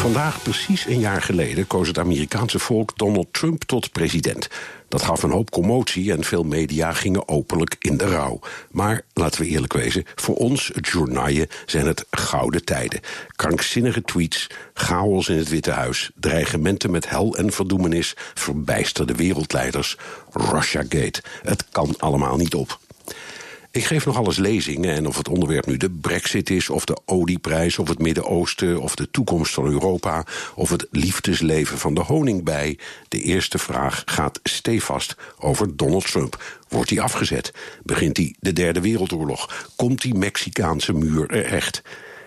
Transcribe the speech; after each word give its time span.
Vandaag, 0.00 0.42
precies 0.42 0.86
een 0.86 0.98
jaar 0.98 1.22
geleden, 1.22 1.66
koos 1.66 1.88
het 1.88 1.98
Amerikaanse 1.98 2.58
volk 2.58 2.98
Donald 2.98 3.32
Trump 3.32 3.64
tot 3.64 3.92
president. 3.92 4.48
Dat 4.88 5.02
gaf 5.02 5.22
een 5.22 5.30
hoop 5.30 5.50
commotie 5.50 6.12
en 6.12 6.24
veel 6.24 6.42
media 6.42 6.92
gingen 6.92 7.28
openlijk 7.28 7.76
in 7.78 7.96
de 7.96 8.04
rouw. 8.04 8.40
Maar 8.70 9.02
laten 9.14 9.40
we 9.40 9.48
eerlijk 9.48 9.72
wezen, 9.72 10.04
voor 10.14 10.34
ons, 10.34 10.70
het 10.74 10.94
zijn 11.66 11.86
het 11.86 12.06
gouden 12.10 12.64
tijden. 12.64 13.00
Krankzinnige 13.36 14.02
tweets, 14.02 14.46
chaos 14.74 15.28
in 15.28 15.36
het 15.36 15.48
Witte 15.48 15.70
Huis, 15.70 16.10
dreigementen 16.14 16.90
met 16.90 17.08
hel 17.08 17.36
en 17.36 17.52
verdoemenis, 17.52 18.14
verbijsterde 18.34 19.14
wereldleiders, 19.14 19.96
Russiagate. 20.32 21.22
Het 21.42 21.64
kan 21.70 21.94
allemaal 21.98 22.36
niet 22.36 22.54
op. 22.54 22.78
Ik 23.72 23.84
geef 23.84 24.06
nog 24.06 24.16
alles 24.16 24.36
lezingen 24.36 24.94
en 24.94 25.06
of 25.06 25.16
het 25.16 25.28
onderwerp 25.28 25.66
nu 25.66 25.76
de 25.76 25.90
brexit 25.90 26.50
is... 26.50 26.70
of 26.70 26.84
de 26.84 26.98
olieprijs, 27.04 27.78
of 27.78 27.88
het 27.88 27.98
Midden-Oosten, 27.98 28.80
of 28.80 28.94
de 28.94 29.10
toekomst 29.10 29.54
van 29.54 29.66
Europa... 29.66 30.24
of 30.54 30.70
het 30.70 30.86
liefdesleven 30.90 31.78
van 31.78 31.94
de 31.94 32.00
honingbij... 32.00 32.78
de 33.08 33.22
eerste 33.22 33.58
vraag 33.58 34.02
gaat 34.06 34.40
stevast 34.42 35.16
over 35.38 35.76
Donald 35.76 36.06
Trump. 36.10 36.42
Wordt 36.68 36.90
hij 36.90 37.00
afgezet? 37.00 37.52
Begint 37.82 38.16
hij 38.16 38.34
de 38.40 38.52
derde 38.52 38.80
wereldoorlog? 38.80 39.70
Komt 39.76 40.02
die 40.02 40.14
Mexicaanse 40.14 40.92
muur 40.92 41.30
er 41.30 41.44
echt? 41.44 41.82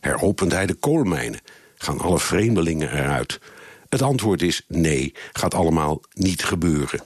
Heropent 0.00 0.52
hij 0.52 0.66
de 0.66 0.74
koolmijnen? 0.74 1.40
Gaan 1.74 2.00
alle 2.00 2.18
vreemdelingen 2.18 2.92
eruit? 2.92 3.40
Het 3.88 4.02
antwoord 4.02 4.42
is 4.42 4.62
nee, 4.68 5.14
gaat 5.32 5.54
allemaal 5.54 6.00
niet 6.12 6.44
gebeuren. 6.44 7.00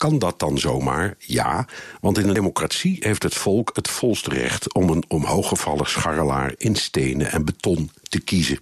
Kan 0.00 0.18
dat 0.18 0.38
dan 0.38 0.58
zomaar? 0.58 1.14
Ja, 1.18 1.66
want 2.00 2.18
in 2.18 2.28
een 2.28 2.34
democratie 2.34 2.96
heeft 3.00 3.22
het 3.22 3.34
volk 3.34 3.70
het 3.72 3.88
volste 3.88 4.30
recht 4.30 4.74
om 4.74 4.90
een 4.90 5.04
omhooggevallen 5.08 5.86
scharrelaar 5.86 6.54
in 6.56 6.76
stenen 6.76 7.30
en 7.30 7.44
beton 7.44 7.90
te 8.02 8.20
kiezen. 8.20 8.58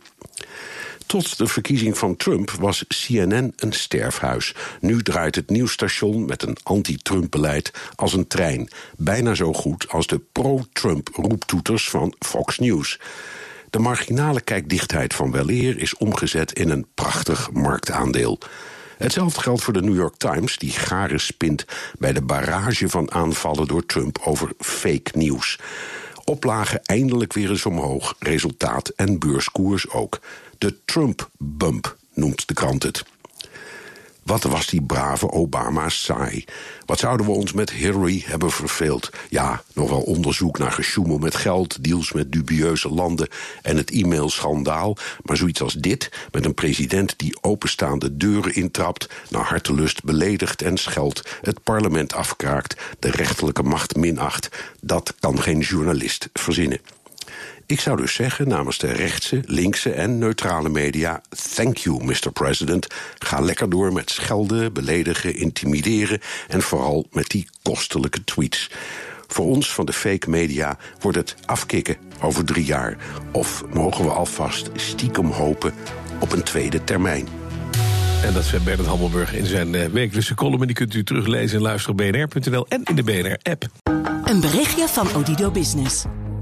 Tot 1.07 1.39
de 1.39 1.47
verkiezing 1.47 1.99
van 1.99 2.17
Trump 2.17 2.51
was 2.51 2.85
CNN 2.89 3.53
een 3.57 3.73
sterfhuis. 3.73 4.55
Nu 4.81 5.03
draait 5.03 5.35
het 5.35 5.51
nieuwsstation 5.51 6.25
met 6.25 6.43
een 6.43 6.57
anti-Trump-beleid 6.63 7.71
als 7.95 8.13
een 8.13 8.27
trein. 8.27 8.71
Bijna 8.97 9.35
zo 9.35 9.53
goed 9.53 9.89
als 9.89 10.07
de 10.07 10.21
pro-Trump 10.33 11.09
roeptoeters 11.13 11.91
van 11.91 12.15
Fox 12.19 12.59
News. 12.59 13.01
De 13.71 13.79
marginale 13.79 14.41
kijkdichtheid 14.41 15.15
van 15.15 15.33
weleer 15.33 15.79
is 15.79 15.97
omgezet 15.97 16.53
in 16.53 16.71
een 16.71 16.87
prachtig 16.95 17.53
marktaandeel. 17.53 18.39
Hetzelfde 18.99 19.41
geldt 19.41 19.63
voor 19.63 19.73
de 19.73 19.83
New 19.83 19.97
York 19.97 20.17
Times, 20.17 20.57
die 20.59 20.71
garen 20.71 21.21
spint 21.21 21.65
bij 21.99 22.13
de 22.13 22.23
barrage 22.23 22.89
van 22.89 23.13
aanvallen 23.13 23.67
door 23.67 23.87
Trump 23.87 24.19
over 24.25 24.53
fake 24.59 25.11
nieuws. 25.13 25.59
Oplagen 26.25 26.83
eindelijk 26.83 27.33
weer 27.33 27.51
eens 27.51 27.67
omhoog, 27.67 28.15
resultaat 28.19 28.89
en 28.89 29.19
beurskoers 29.19 29.91
ook. 29.91 30.21
De 30.59 30.77
Trump-bump 30.85 31.97
noemt 32.15 32.49
de 32.49 32.55
krant 32.55 32.83
het. 32.83 33.05
Wat 34.29 34.43
was 34.43 34.67
die 34.67 34.83
brave 34.83 35.31
Obama 35.31 35.89
saai. 35.89 36.45
Wat 36.87 36.99
zouden 36.99 37.27
we 37.27 37.33
ons 37.33 37.53
met 37.53 37.71
Hillary 37.71 38.23
hebben 38.27 38.51
verveeld? 38.51 39.11
Ja, 39.29 39.63
nog 39.75 39.91
wel 39.91 40.01
onderzoek 40.01 40.59
naar 40.59 40.73
gesjoemel 40.73 41.19
met 41.19 41.35
geld... 41.35 41.85
deals 41.85 42.13
met 42.13 42.33
dubieuze 42.33 42.89
landen 42.89 43.29
en 43.63 43.77
het 43.77 43.91
e-mailschandaal... 43.91 44.97
maar 45.23 45.37
zoiets 45.37 45.63
als 45.63 45.75
dit, 45.75 46.11
met 46.31 46.45
een 46.45 46.55
president 46.55 47.19
die 47.19 47.39
openstaande 47.41 48.17
deuren 48.17 48.55
intrapt... 48.55 49.09
naar 49.31 49.45
hartelust 49.45 50.05
beledigt 50.05 50.63
en 50.63 50.77
scheldt, 50.77 51.39
het 51.43 51.63
parlement 51.63 52.15
afkraakt... 52.15 52.81
de 52.99 53.11
rechterlijke 53.11 53.63
macht 53.63 53.97
minacht, 53.97 54.49
dat 54.81 55.15
kan 55.21 55.43
geen 55.43 55.61
journalist 55.61 56.29
verzinnen. 56.33 56.81
Ik 57.69 57.81
zou 57.81 57.97
dus 57.97 58.15
zeggen 58.15 58.49
namens 58.49 58.79
de 58.79 58.93
rechtse, 58.93 59.43
linkse 59.47 59.91
en 59.91 60.19
neutrale 60.19 60.69
media... 60.69 61.21
thank 61.55 61.77
you, 61.77 62.05
Mr. 62.05 62.33
President. 62.33 62.87
Ga 63.19 63.41
lekker 63.41 63.71
door 63.71 63.93
met 63.93 64.11
schelden, 64.11 64.73
beledigen, 64.73 65.35
intimideren... 65.35 66.21
en 66.49 66.63
vooral 66.63 67.07
met 67.11 67.29
die 67.29 67.49
kostelijke 67.63 68.25
tweets. 68.25 68.71
Voor 69.27 69.47
ons 69.47 69.75
van 69.75 69.87
de 69.87 69.93
fake 69.93 70.31
media 70.31 70.79
wordt 71.01 71.17
het 71.17 71.35
afkicken 71.47 71.97
over 72.21 72.45
drie 72.45 72.65
jaar. 72.65 72.97
Of 73.33 73.65
mogen 73.73 74.05
we 74.05 74.11
alvast 74.11 74.71
stiekem 74.75 75.31
hopen 75.31 75.75
op 76.21 76.33
een 76.33 76.43
tweede 76.43 76.85
termijn. 76.85 77.29
En 78.23 78.35
dat 78.35 78.45
zei 78.45 78.63
Bernard 78.63 78.89
Hammelburg 78.89 79.35
in 79.35 79.47
zijn 79.47 79.75
uh, 79.75 79.85
wekelijkse 79.85 80.35
column. 80.35 80.61
En 80.61 80.67
die 80.67 80.77
kunt 80.77 80.95
u 80.95 81.05
teruglezen 81.05 81.57
en 81.57 81.63
luisteren 81.63 82.07
op 82.07 82.13
bnr.nl 82.13 82.67
en 82.69 82.83
in 82.85 82.95
de 82.95 83.03
BNR-app. 83.03 83.67
Een 84.25 84.41
berichtje 84.41 84.89
van 84.89 85.15
Odido 85.15 85.51
Business. 85.51 86.05